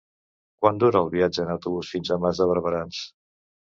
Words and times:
Quant 0.63 0.79
dura 0.83 1.03
el 1.05 1.11
viatge 1.15 1.45
en 1.45 1.53
autobús 1.55 1.93
fins 1.97 2.09
a 2.09 2.19
Mas 2.25 2.41
de 2.43 2.49
Barberans? 2.53 3.03